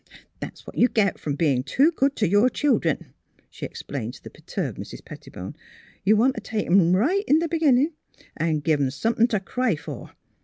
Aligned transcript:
''That's 0.41 0.65
what 0.65 0.79
you 0.79 0.87
get 0.87 1.19
from 1.19 1.35
being 1.35 1.61
too 1.61 1.91
good 1.91 2.15
to 2.15 2.27
your 2.27 2.49
children," 2.49 3.13
she 3.51 3.67
explained 3.67 4.15
to 4.15 4.23
the 4.23 4.31
perturbed 4.31 4.79
Mrs. 4.79 5.05
Pettibone.'' 5.05 5.55
You 6.03 6.15
want 6.17 6.33
to 6.33 6.41
take 6.41 6.65
'em 6.65 6.95
right 6.95 7.23
in 7.27 7.37
the 7.37 7.47
beginnin' 7.47 7.91
an' 8.35 8.61
give 8.61 8.81
'em 8.81 8.89
somethin' 8.89 9.27
to 9.27 9.39
cry 9.39 9.75
for. 9.75 10.13